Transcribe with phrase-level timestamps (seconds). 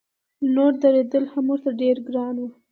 [0.55, 2.43] نور درېدل هم ورته ډېر ګران و.